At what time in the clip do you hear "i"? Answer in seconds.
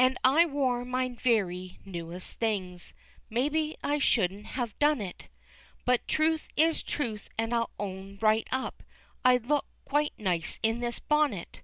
0.24-0.44, 3.84-4.00, 9.24-9.36